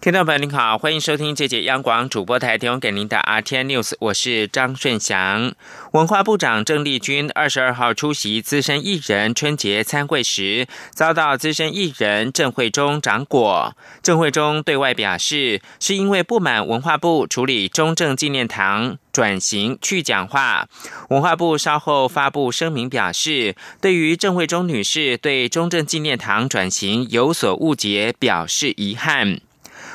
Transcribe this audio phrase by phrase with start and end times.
[0.00, 5.52] 听众朋友您好，欢迎收听这节央广主播台提供给您的 RTN News，我是张顺祥。
[5.92, 13.76] 文化部长郑丽君二十二号出席资深艺人春节参会时，遭到资深艺人郑慧中掌果。
[14.02, 20.66] 郑慧中对外表示，是因为不满文化部处理中正纪念堂转型去讲话。
[21.10, 29.42] 文化部稍后发布声明表示，对于郑慧中女士对中正纪念堂转型有所误解，表示遗憾。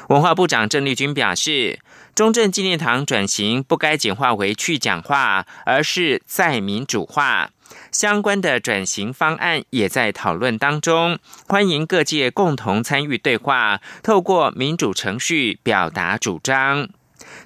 [0.10, 1.80] 文化部长郑丽君表示，
[2.14, 7.50] 中正纪念堂转型不该简化为去讲话，而是在民主化。
[7.92, 16.88] 相关的转型方案也在讨论当中，欢迎各界共同参与对话，透过民主程序表达主张。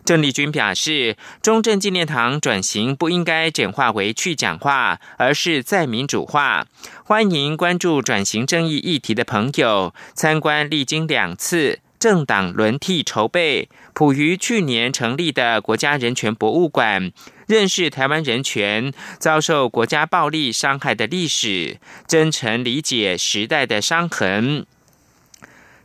[0.03, 6.65] 郑丽君表示，中正纪念堂转型不应该简化为去讲话，而是在民主化。
[7.05, 11.79] 欢迎关注转型正义议题的朋友参观历经两次。
[11.99, 17.11] 政党轮替筹备，普于去年成立的国家人权博物馆，
[17.45, 24.65] 认识台湾人权遭受国家暴力伤害的历史，真诚理解时代的伤痕。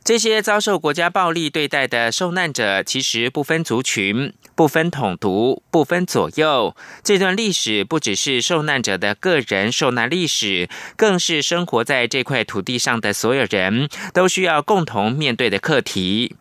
[0.05, 6.77] 这些遭受国家暴力对待的受难者，其实不分族群、不分统独、不分左右。
[7.02, 16.36] 这段历史不只是受难者的个人受难历史，更是生活在这块土地上的所有人都需要共同面对的课题。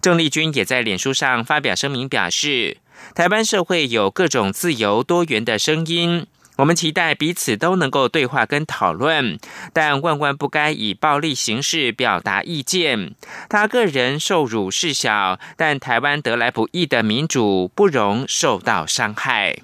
[0.00, 2.78] 郑丽君也在脸书上发表声明，表示
[3.14, 6.26] 台湾社会有各种自由多元的声音。
[6.56, 9.38] 我们期待彼此都能够对话跟讨论，
[9.72, 13.14] 但万万不该以暴力形式表达意见。
[13.48, 19.56] 他个人受辱事小，但台湾得来不易的民主不容受到伤害。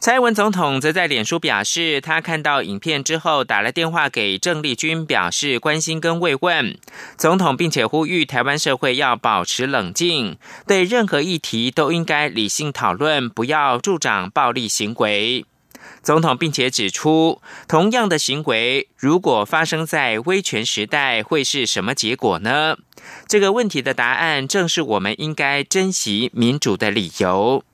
[0.00, 6.78] 蔡英文总统则在脸书表示，他看到影片之后打了电话给郑丽君，表示关心跟慰问
[7.16, 10.38] 总统，并且呼吁台湾社会要保持冷静，
[10.68, 15.44] 对任何议题都应该理性讨论，不要助长暴力行为。
[16.00, 22.76] 总统并且指出，同样的行为如果发生在威权时代，会是什么结果呢？
[23.26, 27.64] 这个问题的答案，正是我们应该珍惜民主的理由。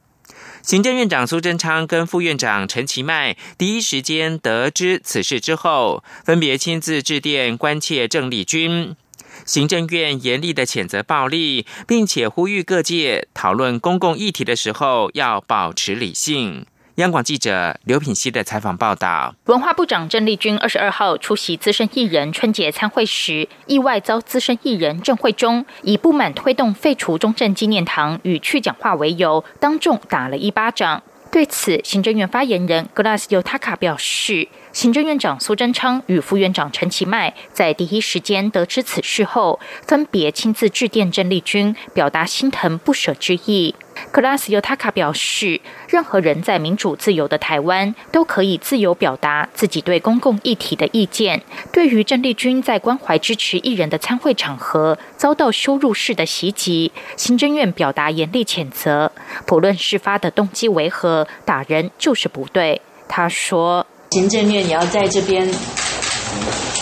[0.65, 8.97] 行政院长苏贞昌跟副院长陈其迈第一时间得知此事之后，分别亲自致电关切郑丽君。
[9.45, 16.65] 行政院严厉的谴责暴力，并且呼吁各界讨论公共议题的时候要保持理性。
[16.97, 31.03] 央广记者刘品熙的采访报道：文化部长郑丽君二十二号出席资深艺人春节参会时，意外遭资深艺人郑慧中以不满推动废除中正纪念堂与去讲话为由，当众打了一巴掌。
[31.33, 43.77] 对此，行政院发言人格拉斯尤塔卡表示，行政院长苏贞昌与副院长陈其迈在第一时间得知此事后，分别亲自致电郑丽君，表达心疼不舍之意。
[44.11, 51.41] 克拉斯尤塔卡表示，任何人在民主自由的台湾都可以自由表达自己对公共议题的意见。
[51.73, 59.13] 对于郑丽君在关怀支持艺人的参会场合遭到羞辱式的袭击，行政院表达严厉谴责。
[59.47, 62.83] 不论事发的动机为何，打人就是不对。
[63.07, 65.53] 他说，行政院也要在这边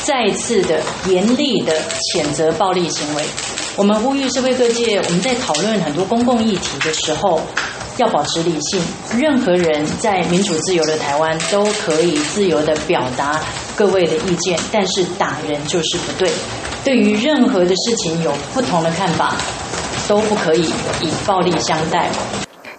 [0.05, 0.79] 再次的
[1.09, 1.73] 严厉的
[2.13, 3.25] 谴责暴力行为。
[3.75, 7.41] 我们呼吁社会各界，我们在讨论很多公共议题的时候，
[7.97, 8.83] 要保持理性。
[9.17, 13.41] 任何人在民主自由的台湾都可以自由的表达
[13.75, 16.31] 各位的意见，但是打人就是不对。
[16.85, 19.35] 对于任何的事情有不同的看法，
[20.07, 20.65] 都不可以
[21.01, 22.11] 以暴力相待。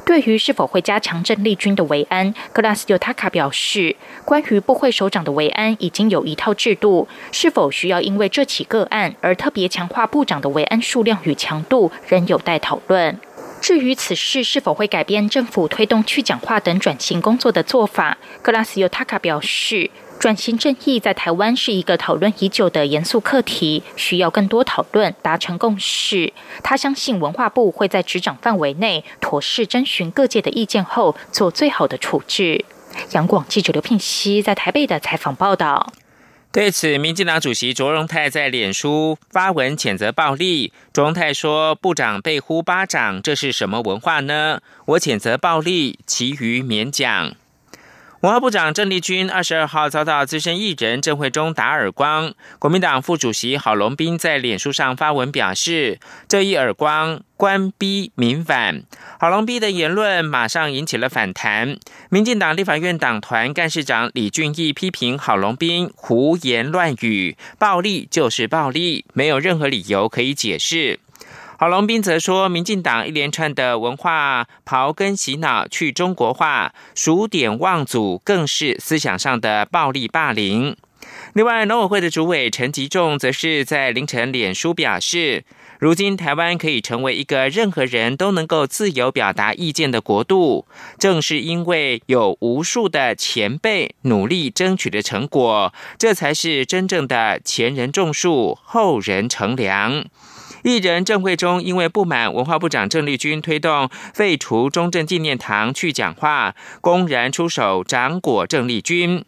[0.06, 13.17] 对于是否会加强郑丽君的维安，格拉斯尤塔卡表示，关于部会首长的维安已经有一套制度，是否需要因为这起个案而特别强化部长的维安数量与强度，仍有待讨论。
[13.61, 19.90] 至于此事是否会改变政府推动去讲话等转型工作的做法，格拉斯尤塔卡表示。
[20.23, 26.31] 转型正义在台湾是一个讨论已久的严肃课题，需要更多讨论，达成共识。
[26.64, 32.64] 他相信文化部会在执掌范围内妥善征询各界的意见后，做最好的处置。
[33.11, 35.91] 杨广记者刘聘熙在台北的采访报道。
[36.53, 40.72] 对此，民进党主席卓荣泰在脸书发文谴责暴力。
[40.93, 44.61] 卓荣泰说：“部长被呼巴掌，这是什么文化呢？
[44.85, 47.35] 我谴责暴力，其余免讲。”
[48.23, 55.99] 文化部长郑丽君二十二号遭到资深艺人郑慧中打耳光，国民党副主席郝龙斌在脸书上发文表示，
[56.29, 58.84] 这一耳光官逼民反。
[59.20, 61.78] 郝龙斌的言论马上引起了反弹，
[62.09, 71.02] 民进党立法院党团干事长李俊毅批评郝龙斌胡言乱语，暴力就是暴力，没有任何理由可以解释。
[71.58, 80.76] 郝龙斌则说，民进党一连串的文化刨根洗脑、去中国化、数典忘祖，更是思想上的暴力霸凌。
[81.34, 85.44] 另外，农委会的主委陈吉仲则是在凌晨脸书表示，
[85.79, 90.66] 如今台湾可以成为一个任何人都能够自由表达意见的国度，
[90.97, 100.06] 正是因为有无数的前辈努力争取的成果，这才是真正的前人种树，后人乘凉。
[100.63, 109.23] 艺人郑慧中因为不满文化部长郑丽君推动废除中正纪念堂去讲话，公然出手掌果郑丽君。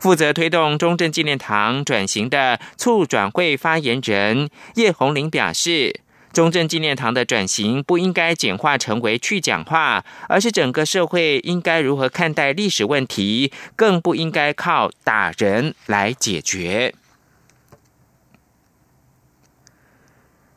[0.00, 6.00] 负责推动中正纪念堂转型的促转会发言人叶红玲表示，
[6.32, 16.94] 中正纪念堂的转型不应该简化成为去讲话，而是整个社会应该如何看待历史问题，更不应该靠打人来解决。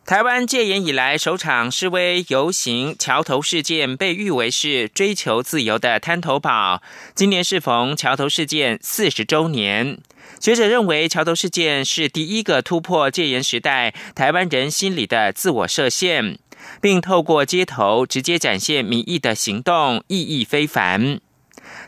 [0.06, 6.82] 台湾戒严以来首场示威游行桥头事件，被誉为是追求自由的滩头堡。
[7.16, 9.98] 今年适逢桥头事件四十周年，
[10.42, 16.38] 学者认为桥头事件是第一个突破戒严时代台湾人心里的自我设限，
[16.82, 21.22] 并透过街头直接展现民意的行动，意义非凡。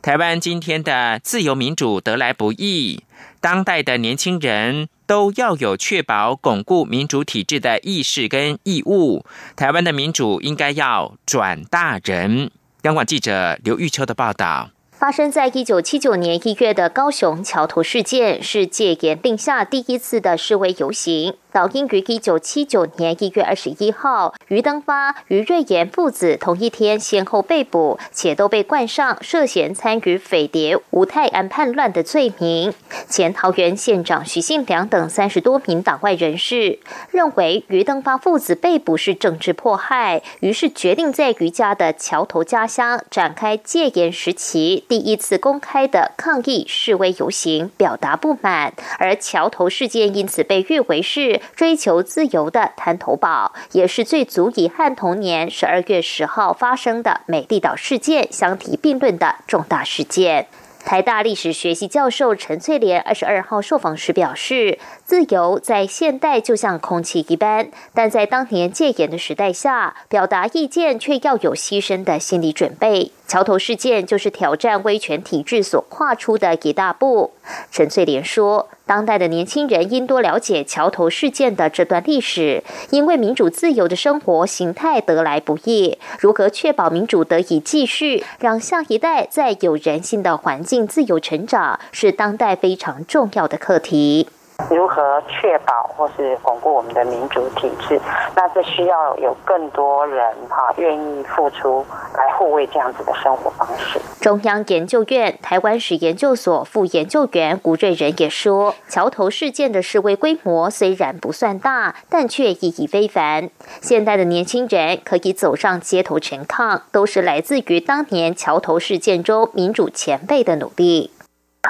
[0.02, 3.04] 台湾今天的自由民主得来不易，
[3.42, 4.88] 当代的年轻人。
[5.06, 9.26] 都要有确保巩固民主体制的意识跟义务。
[9.56, 12.52] 台湾的民主应该要转大人。
[12.84, 14.75] 央广记者刘玉秋的报道。
[14.98, 21.36] 发生在一九七九年一月的高雄桥头事件，是戒严令下第一次的示威游行。
[21.52, 32.74] 导因于一九七九年一月二十一号，于登发、于瑞妍父子同一天先后被捕，且都被冠上涉嫌参与匪谍吴泰安叛乱的罪名。
[33.08, 36.80] 前桃园县长徐信良等三十多名党外人士
[37.12, 48.74] 认为，于登发父子被捕是政治迫害，于是决定在于家的桥头家乡展开戒严时期第一次公开的抗议示威游行，表达不满。
[49.00, 51.42] 而桥头事件因此被誉为是。
[51.56, 60.48] 追求自由的滩头堡，也是最足以和同年十二月十号发生的美丽岛事件相提并论的重大事件。
[60.86, 73.12] 台大历史学系教授陈翠莲二十二号受访时表示，自由在现代就像空气一般，但在当年戒严的时代下，表达意见却要有牺牲的心理准备。
[73.28, 77.34] 桥头事件就是挑战威权体制所跨出的一大步。
[77.72, 78.70] 陈翠莲说。
[78.86, 85.98] 当代的年轻人应多了解桥头事件的这段历史，因为民主自由的生活形态得来不易。
[86.20, 94.28] 如何确保民主得以继续，让下一代在有人性的环境自由成长，是当代非常重要的课题。
[94.70, 98.00] 如何确保或是巩固我们的民主体制？
[98.36, 101.86] 那这需要有更多人哈愿意付出
[102.18, 104.00] 来护卫这样子的生活方式。
[104.22, 113.50] 中央研究院台湾史研究所副研究员吴瑞仁也说，桥头事件的示威规模虽然不算大，但却意义非凡。
[113.82, 121.12] 现代的年轻人可以走上街头陈抗，都是来自于当年桥头事件中民主前辈的努力。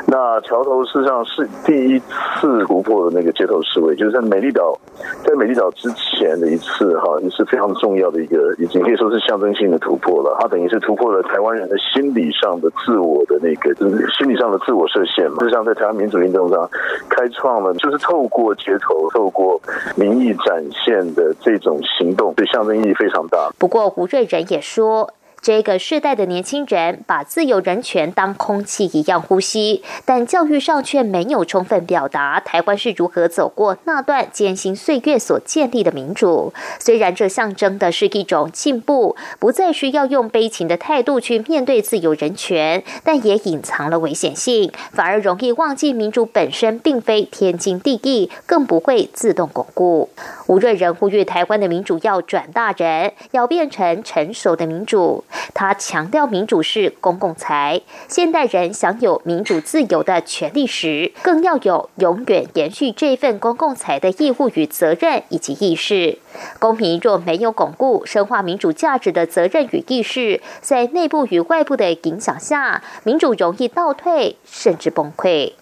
[0.08, 4.78] 那桥头事实上是第一次突破的那个街头示威，就是在美丽岛，
[5.24, 10.38] 在美丽岛之前的一次哈，也是非常重要的一个，已经可以说是象征性的突破了。
[10.40, 15.40] 它等于是突破了台湾人的心理上的自我的那个，就是心理上的自我设限嘛。
[15.40, 16.70] 事实上，在台湾民主运动上，
[17.10, 19.60] 开创了就是透过街头、透过
[19.96, 23.50] 民意展现的这种行动，对象征意义非常大。
[23.58, 25.10] 不过，胡瑞仁也说。
[25.46, 36.52] 这个世代的年轻人把自由人权当空气一样呼吸，但教育上却没有充分表达台湾是如何走过那段艰辛岁月所建立的民主。
[36.80, 50.10] 虽然这象征的是一种进步，不再需要用悲情的态度去面对自由人权，但也隐藏了危险性，反而容易忘记民主本身并非天经地义，更不会自动巩固。
[50.48, 55.24] 吴瑞仁呼吁台湾的民主要转大人，要变成成熟的民主。
[55.54, 66.20] 他强调，民主是公共财，现代人享有民主自由的权利时，更要有永远延续这份公共财的义务与责任以及意识。
[66.60, 75.54] 公民若没有巩固、深化民主价值的责任与意识，在内部与外部的影响下，民主容易倒退甚至崩溃。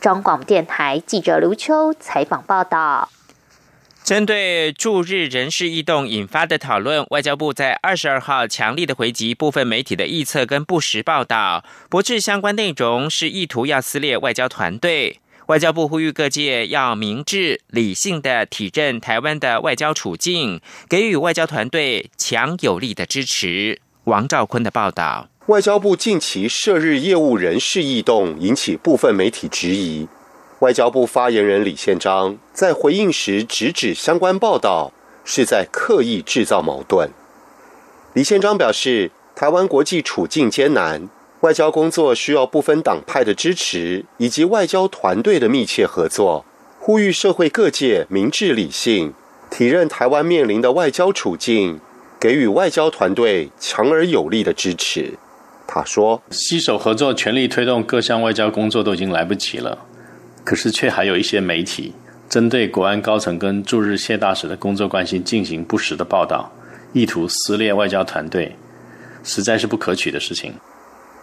[0.00, 3.08] 中广电台记者刘秋采访报道。
[4.04, 15.20] 针对驻日人事异动引发的讨论，外交部在二十二号强力的回击部分媒体的臆测跟不实报道，驳斥相关内容是意图要撕裂外交团队。
[15.46, 23.80] 外交部呼吁各界要明智理性的体认台湾的外交处境，给予外交团队强有力的支持。
[24.04, 30.08] 王兆坤的报道：外交部近期涉日业务人事异动，引起部分媒体质疑。
[30.62, 34.92] 外交部发言人李宪章在回应时直指相关报道
[35.24, 37.10] 是在刻意制造矛盾。
[38.12, 41.08] 李宪章表示，台湾国际处境艰难，
[41.40, 46.44] 外交工作需要不分党派的支持以及外交团队的密切合作，
[46.78, 49.14] 呼吁社会各界明智理性，
[49.50, 51.80] 体认台湾面临的外交处境，
[52.20, 55.14] 给予外交团队强而有力的支持。
[55.66, 59.86] 他说：“携手合作，全力推动各项外交工作都已经来不及了。”
[60.44, 61.92] 可是，却还有一些媒体
[62.28, 66.50] 针对国安高层跟驻日谢大使的工作关系进行不实的报道，
[66.92, 68.56] 意图撕裂外交团队，
[69.22, 70.54] 实在是不可取的事情。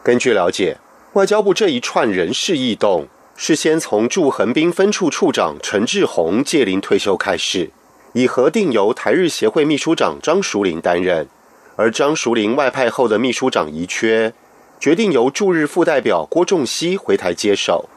[0.01, 0.77] 根据了解，
[1.13, 7.71] 外交部这一串人事异动，是先从驻横滨分处处长陈志宏届龄退休开始，
[8.13, 11.27] 已核定由台日协会秘书长张淑玲担任，
[11.75, 14.33] 而张淑玲外派后的秘书长遗缺，
[14.79, 17.89] 决定由驻日副代表郭仲熙回台接手。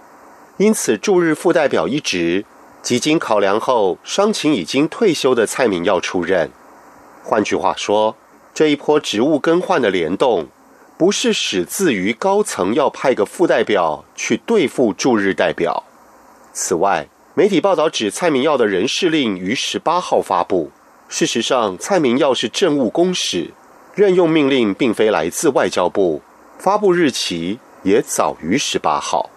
[0.59, 2.45] 因此，驻日副代表一职，
[2.83, 6.51] 几经考量后，伤情已经退休的蔡明耀出任。
[7.25, 8.17] 换句话说，
[8.53, 10.49] 这一波职务更换的联动，
[10.99, 15.85] 不是始自于高层要派个副代表去对付驻日代表。
[16.53, 20.71] 此外，媒体报道指蔡明耀的人事令于十八号发布，
[21.09, 23.53] 事实上，蔡明耀是政务公使，
[23.95, 26.21] 任用命令并非来自外交部，
[26.59, 29.31] 发布日期也早于十八号。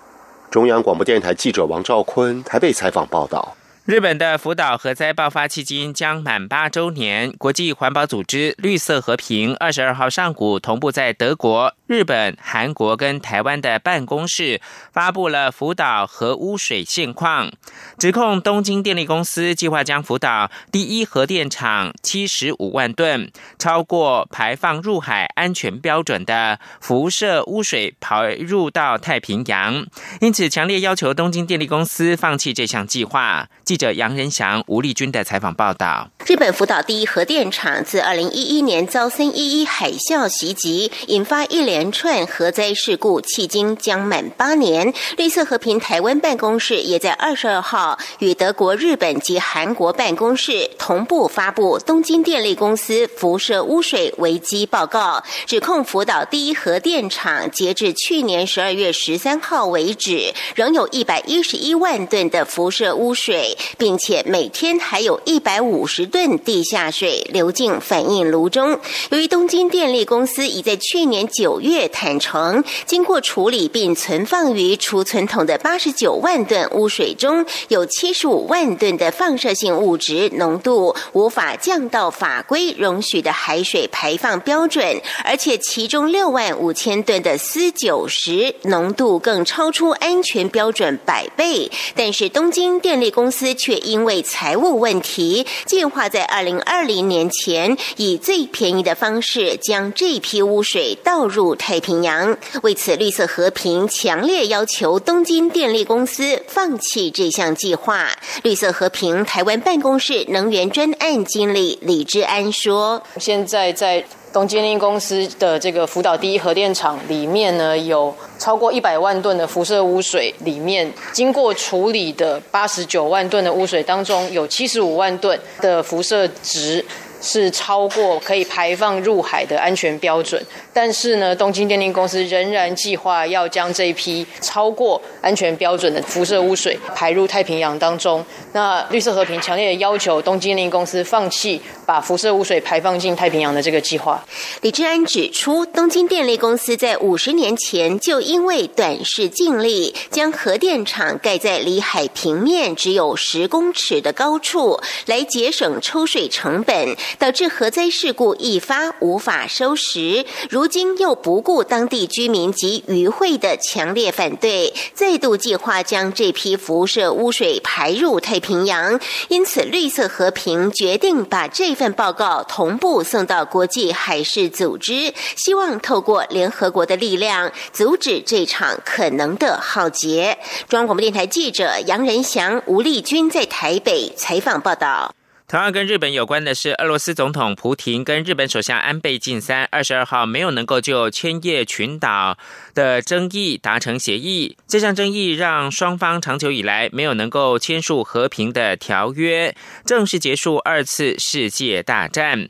[0.55, 3.57] 中央广播电台记者王兆坤台北采访报道。
[3.83, 14.59] 日本的福岛核灾爆发迄今将满八周年，国际环保组织绿色和平二十二号上午同步在德国、日本、韩国跟台湾的办公室
[14.91, 17.51] 发布了福岛核污水现况，
[17.99, 29.85] 指控东京电力公司计划将福岛第一核电厂七十五万吨超过排放入海安全标准的辐射污水排入到太平洋，
[30.21, 33.47] 因此强烈要求东京电力公司放弃这项计划。
[33.63, 44.93] 记者杨仁祥、吴丽君的采访报道：日本福岛第一核电厂自二零一一年遭三一一海啸袭击，引发一连连串核灾事故，迄今将满八年。
[45.17, 63.57] 绿色和平台湾办公室也在二十二号与德国、日本及韩国办公室同步发布东京电力公司辐射污水危机报告，指控福岛第一核电厂截至去年十二月十三号为止，仍有一百一十一万吨的辐射污水。
[63.77, 68.79] 并且每天还有一百五十吨地下水流进反应炉中。
[69.09, 91.71] 由于东京电力公司已在去年九月月坦诚，经过处理并存放于储存桶的八十九万吨污水中有七十五万吨的放射性物质浓度无法降到法规容许的海水排放标准，而且其中六万五千吨的铯九十浓度更超出安全标准百倍。
[91.95, 93.55] 但是东京电力公司。
[93.57, 102.37] 却因为财务问题，计划在二零二零年前以最便宜的方式将这批污水倒入太平洋。
[102.63, 108.09] 为此，绿色和平强烈要求东京电力公司放弃这项计划。
[108.43, 126.83] 绿色和平台湾办公室能源专案经理李志安说：“现在在。”东京电力公司的这个福岛第一核电厂里面呢，有超过一百万吨的辐射污水，里面经过处理的八十九万吨的污水当中，有七十五万吨的辐射值。
[127.25, 130.39] 是超过可以排放入海的安全标准，
[130.71, 138.23] 但是呢，东京电力公司仍然计划要将这一批超过安全标准的辐射污水排入太平洋当中。
[138.53, 144.23] 那绿色和平强烈的要求东京电力公司放弃把辐射污水排放进太平洋的这个计划。
[144.61, 156.95] 李志安指出，东京电力公司在五十年前就因为短视尽力，将核电厂盖在离海平面只有十公尺的高处，来节省抽水成本。
[157.17, 160.25] 导致核灾事故一发无法收拾。
[160.49, 168.99] 如今又不顾当地居民及渔会的强烈反对，再度计划将这批辐射污水排入太平洋。
[169.27, 180.37] 因此，绿色和平决定把这份报告同步送到国际海事组织，希望透过联合国的力量阻止这场可能的浩劫。
[180.67, 185.13] 中央广播电台记者杨仁祥、吴丽君在台北采访报道。
[185.47, 192.35] 同样跟日本有关的是，俄罗斯总统普廷跟日本首相安倍晋三二十二号没有能够就千叶群岛
[192.73, 194.57] 的争议达成协议。
[194.67, 202.49] 这项争议让双方长久以来没有能够签署和平的条约，正式结束二次世界大战。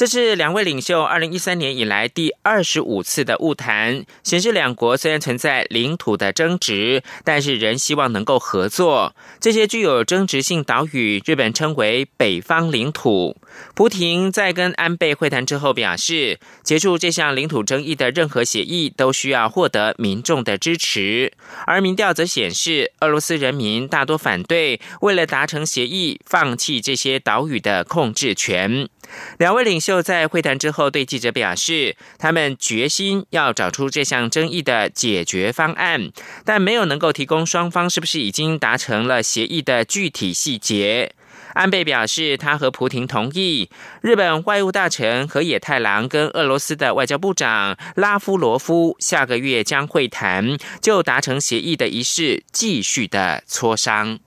[0.00, 9.14] 这是两位领袖二零一三年以来第二十五次的晤谈，显示两国虽然存在领土的争执，但是仍希望能够合作。
[9.40, 13.36] 这些具有争执性岛屿，日本称为北方领土。
[13.74, 21.30] 普廷在跟安倍会谈之后表示，结束这项领土争议的任何协议都需要获得民众的支持。
[21.66, 28.88] 而民调则显示，俄罗斯人民大多反对为了达成协议，放弃这些岛屿的控制权。
[29.38, 36.10] 两位领袖在会谈之后对记者表示，他们决心要找出这项争议的解决方案，
[36.44, 41.12] 但没有能够提供双方是不是已经达成了协议的具体细节。
[41.52, 43.68] 安倍表示，他和普廷同意，
[44.02, 54.20] 日本外务大臣河野太郎跟俄罗斯的外交部长拉夫罗夫下个月将会谈，就达成协议的仪式继续的磋商。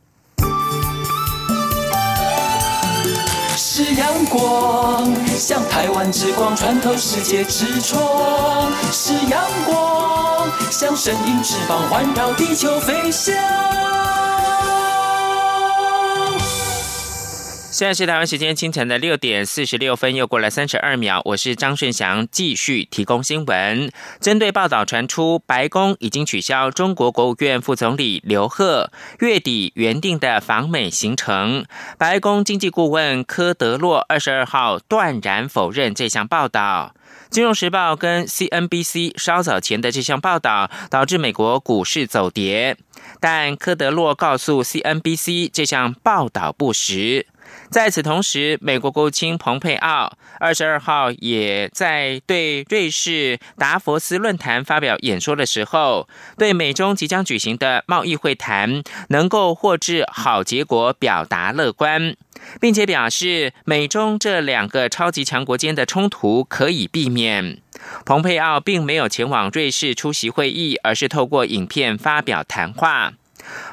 [3.86, 13.93] 是阳光，像台湾之光穿透世界之窗；是阳光，像神鹰翅膀环绕地球飞翔。
[17.74, 21.24] 现在是台湾时间清晨的六点四十六分，又过了三十二秒。
[21.26, 23.92] 我是张顺祥，继续提供新闻。
[24.20, 31.66] 针对报道传出，白宫已经取消中国国务院副总理刘鹤月底原定的访美行程。
[31.98, 36.94] 白宫经济顾问科德洛二十二号断然否认这项报道。
[37.32, 42.78] 金融时报跟 CNBC 稍早前的这项报道，导致美国股市走跌。
[43.20, 47.26] 但科德洛告诉 CNBC，这项报道不实。
[47.74, 56.08] 在此同时，美国国务卿蓬佩奥二十二号也在对瑞士达佛斯论坛发表演说的时候，
[56.38, 62.16] 对美中即将举行的贸易会谈能够获致好结果表达乐观，
[62.62, 67.58] 并且表示美中这两个超级强国间的冲突可以避免。
[68.06, 73.14] 蓬佩奥并没有前往瑞士出席会议，而是透过影片发表谈话。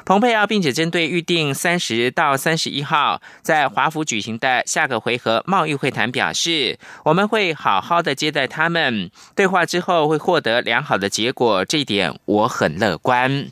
[0.05, 13.47] 蓬佩奥并且针对预定三十到三十一号在华府举行的下个回合贸易会谈表示，我们会好好的接待他们，对话之后会获得良好的结果，这一点我很乐观。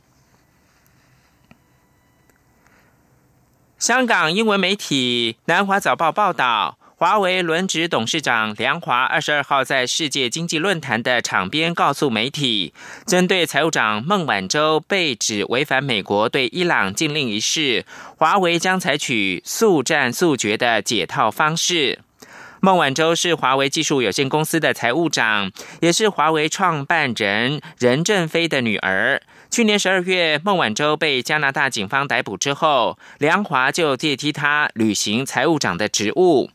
[3.77, 6.78] 香港英文媒体《南华早报》报道。
[6.99, 12.73] 华为轮值董事长梁华二十二号在世界经济论坛的场边告诉媒体，
[13.05, 17.85] 针对财务长孟晚舟被指违反美国对伊朗禁令一事，
[18.17, 21.99] 华为将采取速战速决的解套方式。
[22.59, 29.21] 孟晚舟是华为技术有限公司的财务长，也是华为创办人任正非的女儿。
[29.49, 36.49] 去年十二月，孟晚舟被加拿大警方逮捕之后，梁华就借替他履行财务长的职务。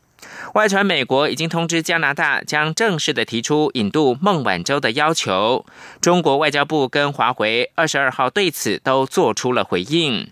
[0.53, 5.65] 外传美国已经通知加拿大，将正式的提出引渡孟晚舟的要求。
[5.99, 10.29] 中国外交部跟华为二十二号对此都做出了回应。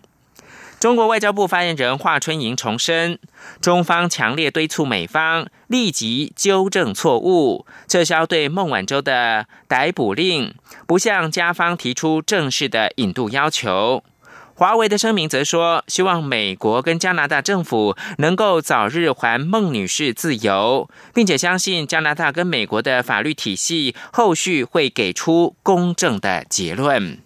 [0.79, 3.17] 中国外交部发言人华春莹重申，
[3.61, 10.53] 中方强烈敦促美方立即纠正错误，撤销对孟晚舟的逮捕令，
[10.85, 14.03] 不向加方提出正式的引渡要求。
[14.63, 27.19] 华为的声明则说，希望美国跟加拿大政府能够早日还孟女士自由，并且相信加拿大跟美国的法律体系后续会给出公正的结论。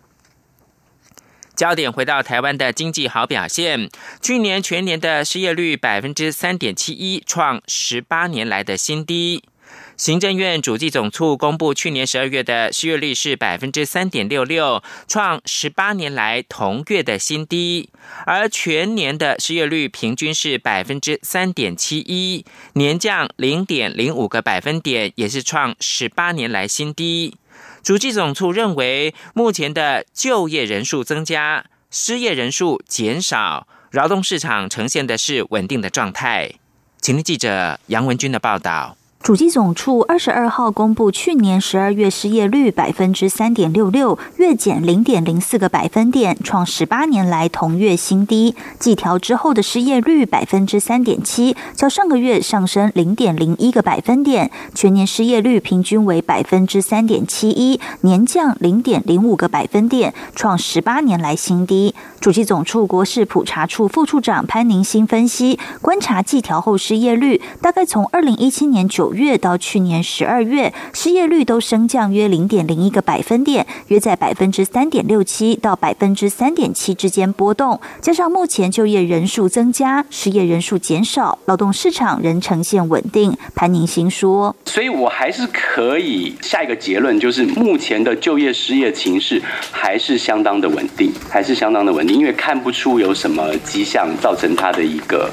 [1.55, 9.43] 焦点回到台湾的经济好表现，去年全年的失业率百分之三点七一，创十八年来的新低。
[9.97, 17.89] 行政院主计总处公布，去年十二月的失业率是百分之三点六六，创十八年来同月的新低；
[18.27, 27.35] 而全年的失业率平均是百分之三点七一，年降零点零五个百分点，也是创十八年来新低。
[27.81, 36.51] 主计总处认为，目前的就业人数增加，失业人数减少，劳动市场呈现的是稳定的状态。
[37.01, 38.95] 请听记者杨文军的报道。
[39.27, 48.55] 主机总处二十二号公布，去年十二月失业率百分之三点六六，月减零点零四个百分点，创十八年来同月新低。
[48.79, 54.49] 计调之后的失业率百分之三点七，较上个月上升零点零一个百分点。
[54.73, 61.93] 全年失业率平均为百分之三点七一，年降零点零五个百分点，创十八年来新低。
[62.21, 77.81] 主机总处国事普查处副处长潘宁新分析，观察计调后失业率，大概从二零一七年九月到去年十二月，失业率都升降约零点零一个百分点，约在百分之三点六七到百分之三点七之间波动。
[77.99, 83.35] 加上目前就业人数增加，失业人数减少，劳动市场仍呈现稳定。
[83.55, 95.29] 潘宁新说：“所以我还是可以下一个结论，就是目前的就业失业情势还是相当的稳定，还是相当的稳定。”因为看不出有什么迹象造成它的一个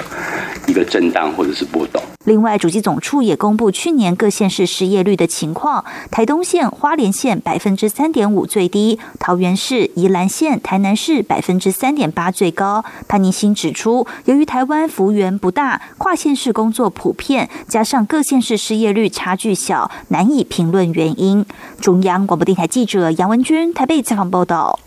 [0.66, 2.03] 一个震荡或者是波动。
[2.25, 5.85] 另外，主机总处也公布去年各县市失业率的情况。
[6.11, 12.85] 台东县、花莲县百分之三点五最低，桃园市、宜兰县、台南市百分之三点八最高。
[13.09, 21.44] 潘尼新指出，由于台湾幅员不大，跨县市工作普遍，加上各县市失业率差距小，难以评论原因。
[21.81, 24.79] 中央广播电台记者杨文君台北采访报道。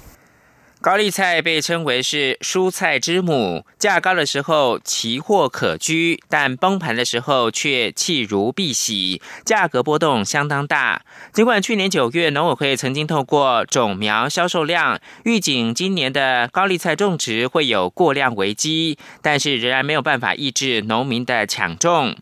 [0.79, 11.01] 高丽菜被称为是蔬菜之母，价高的时候奇货可居，但崩盘的时候却弃如敝屣，价格波动相当大。
[11.33, 22.15] 尽管去年九月农委会曾经透过种苗销售量预警今年的高丽菜种植会有过量危机，但是仍然没有办法抑制农民的抢种。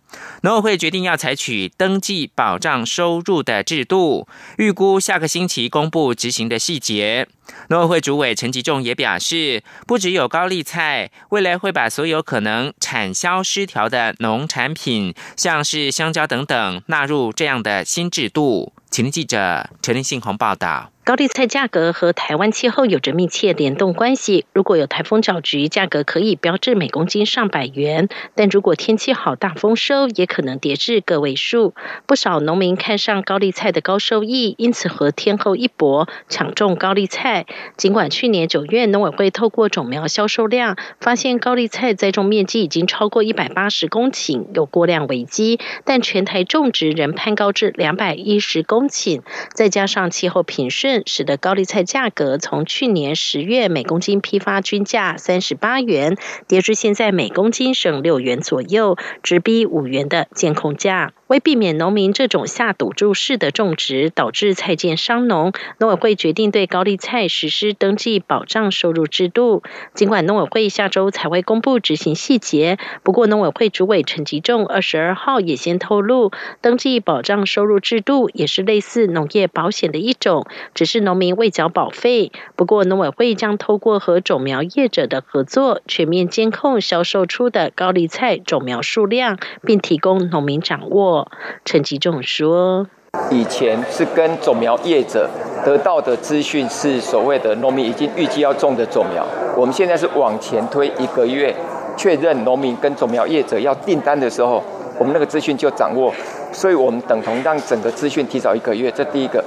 [0.44, 7.28] 农委会决定要采取登记保障收入的制度，预估下个星期公布执行的细节。
[7.70, 18.74] 农委会主委陈吉仲也表示，不只有高丽菜，未来会把所有可能产销失调的农产品，像是香蕉等等，纳入这样的新制度。
[18.90, 20.95] 请听记者陈立信鸿报道。
[21.06, 24.48] 高丽菜价格和台湾气候有着密切联动关系。
[24.54, 31.76] 如果有台风搅局，价格可以飙至每公斤上百元；但如果天气好、大丰收，也可能跌至个位数。
[32.08, 37.46] 不少农民看上高丽菜的高收益，因此和天后一搏，抢种高丽菜。
[37.78, 49.22] 尽管去年九月农委会透过种苗销售量，发现高丽菜栽种面积已经超过一百八十公顷，有过量危机，但全台种植仍攀高至两百一十公顷。
[49.54, 50.95] 再加上气候平顺。
[51.06, 61.14] 使得高丽菜价格从去年十月每公斤批发均价三十八元，跌至现在每公斤省六元左右，直逼五元的监控价。
[61.28, 69.64] 为避免农民这种下赌注式的种植导致菜贱伤农，农委会决定对高丽菜实施登记保障收入制度。
[69.96, 82.32] 尽管农委会下周才会公布执行细节，不过农委会主委陈吉仲二十二号也先透露，登记保障收入制度也是类似农业保险的一种，只是农民未缴保费。
[82.56, 91.15] 不过农委会将透过和种苗业者的合作，全面监控销售出的高丽菜种苗数量，并提供农民掌握。
[91.64, 92.88] 陈吉仲说
[93.30, 95.30] ：“以前是跟种苗业者
[95.66, 99.26] 得到的资讯是所谓的农民已经预计要种的种苗，
[99.56, 101.54] 我们现在是往前推一个月，
[101.96, 104.64] 确认农民跟种苗业者要订单的时候，
[104.98, 106.14] 我们那个资讯就掌握，
[106.52, 108.92] 所以我们等同让整个资讯提早一个月。
[108.92, 109.44] 这第一个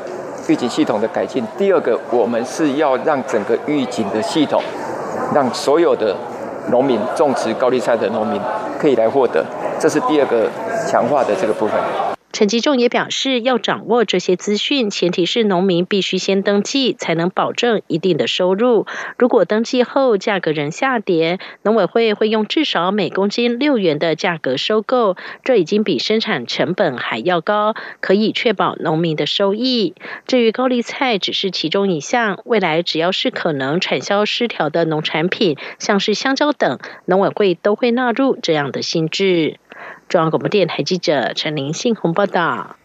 [0.48, 4.62] 预警系统的改进，第二个我们是要让整个预警的系统，
[5.35, 6.16] 让所有的
[6.70, 8.40] 农民种植高丽菜的农民
[8.78, 9.44] 可以来获得，
[9.78, 10.50] 这是第二个。”
[10.88, 11.78] 强化的这个部分。
[12.32, 18.86] 陈吉仲也表示，要掌握这些资讯，前提是农民必须先登记，才能保证一定的收入。
[19.18, 29.94] 如果登记后价格仍下跌，农委会会用至少每公斤六元的价格收购，这已经比生产成本还要高，可以确保农民的收益。
[30.26, 39.58] 至于高丽菜，只是其中一项，未来只要是可能产销失调的农产品，像是香蕉等，农委会都会纳入这样的新制。
[40.08, 42.76] 中央广播电台记者陈林信鸿报道：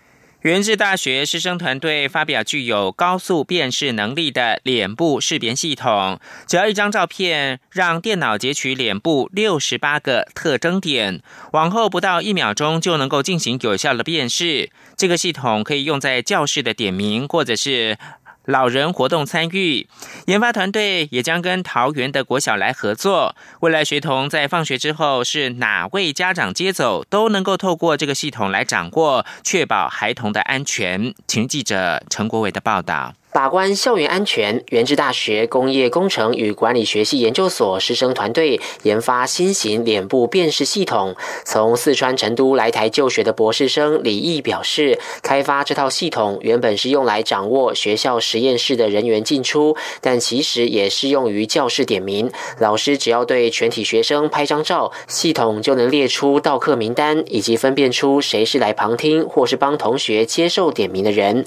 [0.42, 11.22] 原治大学师生团队发表具有高速辨识能力的脸部识别系统，只要一张照片，让电脑截取脸部六十八个特征点，
[11.54, 14.70] 往后不到一秒钟就能够进行有效的辨识。
[14.98, 17.98] 这个系统可以用在教室的点名，或者是。
[18.46, 19.88] 老人活动参与
[20.26, 31.14] 研发团队也将跟桃园的国小来合作，未来学童在放学之后是哪位家长接走，都能够透过这个系统来掌握，确保孩童的安全。
[31.26, 33.14] 请记者陈国伟的报道。
[33.34, 41.16] 把关校园安全，原治大学工业工程与管理学系研究所师生团队研发新型脸部辨识系统。
[41.44, 52.32] 从四川成都来台就学的博士生李毅表示，开发这套系统原本是用来掌握学校实验室的人员进出，但其实也适用于教室点名。
[52.60, 61.44] 老师只要对全体学生拍张照，系统就能列出到课名单，以及分辨出谁是来旁听或是帮同学接受点名的人。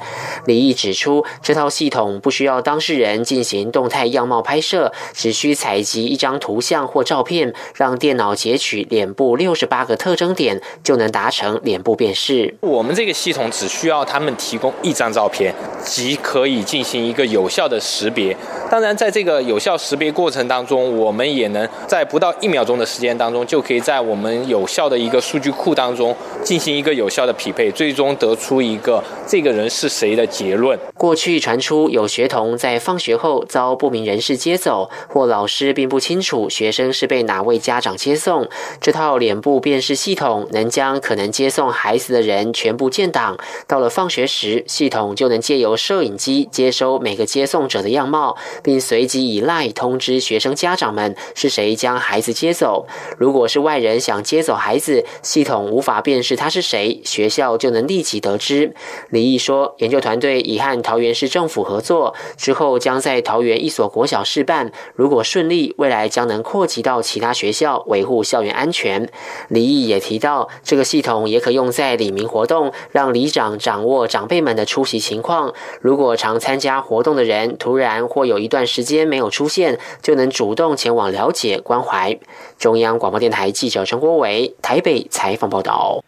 [0.47, 1.71] 李毅指出，这套。
[1.77, 12.55] 系统不需要当事人进行动态样貌拍摄，只需采集一张图像或照片，让电脑截取脸部六十八个特征点，就能达成脸部辨识。
[12.63, 18.35] 我们这个系统只需要他们提供一张照片，即可以进行一个有效的识别。
[18.71, 30.79] 当然，在这个有效识别过程当中，我们也能在不到一秒钟的时间当中，就可以在我们有效的一个数据库当中进行一个有效的匹配，最终得出一个这个人是谁的结论。
[30.97, 31.61] 过去传。
[31.67, 38.49] 出有学童在放学后遭不明人士接走，或老师并不清楚学生是被哪位家长接送。
[38.81, 43.37] 这套脸部辨识系统能将可能接送孩子的人全部建档。
[43.67, 52.87] 到了放学时，系统就能借由摄影机接收每个接送者的样貌，并随即以赖通知学生家长们是谁将孩子接走。
[53.19, 58.73] 如果是外人想接走孩子，系统无法辨识他是谁，学校就能立即得知。
[59.11, 61.56] 李毅说，研究团队已和桃园市政府。
[61.57, 64.71] 府合作之后，将在桃园一所国小试办。
[64.95, 69.09] 如果顺利，未来将能扩及到其他学校，维护校园安全。
[69.49, 75.55] 李毅也提到，这个系统也可用在李明活动，让里长掌握长辈们的出席情况。
[75.81, 82.19] 如果常参加活动的人突然或有一段时间没有出现，就能主动前往了解关怀。
[82.59, 86.03] 中央广播电台记者陈国伟台北采访报道。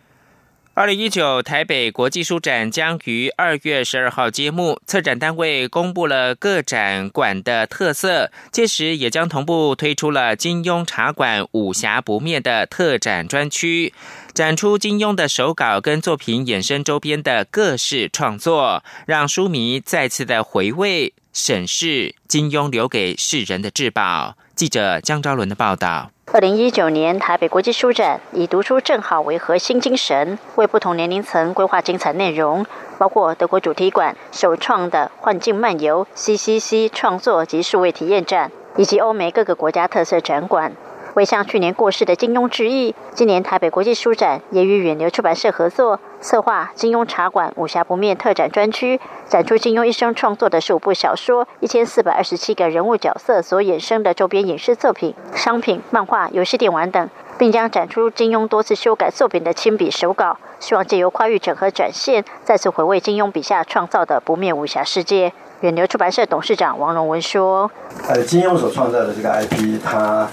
[0.79, 13.93] 二零一九台北国际书展将于二月十二号揭幕，策展单位公布了各展馆的特色，届时也将同步推出了金庸茶馆武侠不灭的特展专区，
[14.33, 24.37] 展出金庸的手稿跟作品衍生周边的各式创作，让书迷再次的回味审视金庸留给世人的至宝。
[24.55, 26.13] 记者江昭伦的报道。
[26.31, 32.67] 二零一九年台北国际书展以“读书正好”为核心精神，为不同年龄层规划精彩内容，
[32.99, 40.73] 包括德国主题馆首创的幻境漫游、CCC 创作及数位体验展，以及欧美各个国家特色展馆。
[41.15, 65.33] 为向去年过世的金庸致意，今年台北国际书展也与远流出版社合作，策划金庸茶馆武侠不灭特展专区，展出金庸一生创作的十五部小说、一千四百二十七个人物角色所衍生的周边影视作品、商品、漫画、游戏、电玩等，并将展出金庸多次修改作品的亲笔手稿，希望借由跨域整合展现，再次回味金庸笔下创造的不灭武侠世界。
[65.61, 67.69] 远流出版社董事长王荣文说
[68.07, 70.29] ：“呃，金庸所创造的这个 IP，它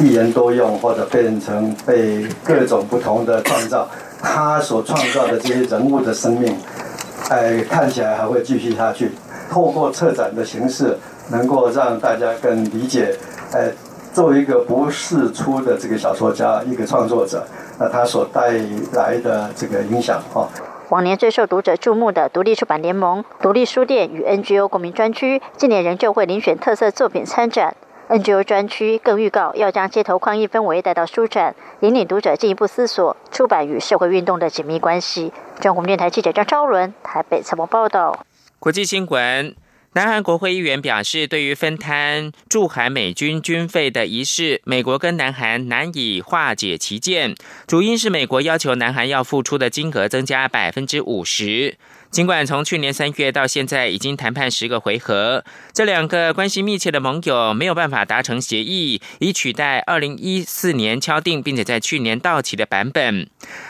[0.00, 3.88] 一言多用，或者变成被各种不同的创造，
[4.20, 6.56] 他所创造的这些人物的生命，
[7.30, 9.12] 哎，看起来还会继续下去。
[9.50, 10.98] 透过策展的形式，
[11.30, 13.14] 能够让大家更理解，
[13.52, 13.70] 哎，
[14.12, 17.46] 作为一个不世出的这个小说家，一个创作者，
[17.78, 18.52] 那他所带
[18.94, 20.48] 来的这个影响，哈。”
[20.90, 27.74] 往年最受读者注目的独立出版联盟、独立书店与 NGO 国民专区，今年仍旧会遴选特色作品参展。
[28.08, 35.32] NGO 专区更预告要将街头抗议氛围带到书展，引领读者进一步思索出版与社会运动的紧密关系。
[35.60, 38.26] 中国电台记者张昭伦台北采访报道。
[38.58, 39.54] 国际新闻。
[39.96, 47.32] 南韩国会议员表示，对于分摊驻韩美军军费的仪式，美国跟南韩难以化解其见，
[47.68, 51.76] 主因是美国要求南韩要付出的金额增加百分之五十。
[52.14, 63.28] 尽管从去年三月到现在已经谈判十个回合，这两个关系密切的盟友没有办法达成协议，以取代二零一四年敲定并且在去年到期的版本。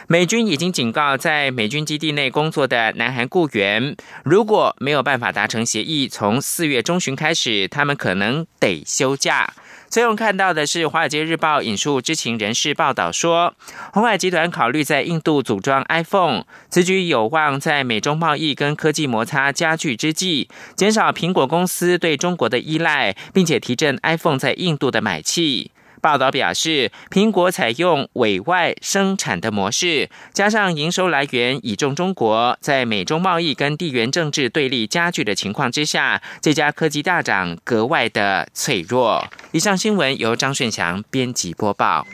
[0.09, 9.54] 美军已经警告在美军基地内工作的南韩雇员，如果没有办法达成协议，从四月中旬开始，他们可能得休假。
[9.94, 13.54] 最后看到的是《华尔街日报》引述知情人士报道说，
[13.92, 25.70] 红海集团考虑在印度组装 iPhone，此举有望在美中贸易跟科技摩擦加剧之际，减少苹果公司对中国的依赖，并且提振 iPhone 在印度的买气。
[26.05, 39.27] 报道表示，苹果采用委外生产的模式，加上营收来源倚重中国，在美中贸易跟地缘政治对立加剧的情况之下，这家科技大涨格外的脆弱。
[39.53, 42.07] 以上新闻由张顺祥编辑播报。